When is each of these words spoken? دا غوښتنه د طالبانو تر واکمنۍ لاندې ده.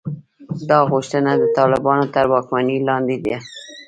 دا 0.69 0.79
غوښتنه 0.91 1.31
د 1.37 1.43
طالبانو 1.57 2.05
تر 2.13 2.25
واکمنۍ 2.33 2.77
لاندې 2.87 3.17
ده. 3.25 3.37